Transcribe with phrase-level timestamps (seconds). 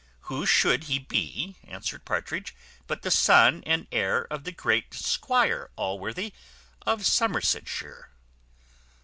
[0.21, 2.55] "Who should he be," answered Partridge,
[2.87, 6.33] "but the son and heir of the great Squire Allworthy,
[6.87, 8.09] of Somersetshire!"